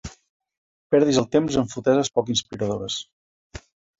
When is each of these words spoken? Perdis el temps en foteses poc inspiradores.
Perdis 0.93 1.19
el 1.23 1.27
temps 1.35 1.59
en 1.61 1.69
foteses 1.75 2.11
poc 2.17 2.33
inspiradores. 2.37 2.97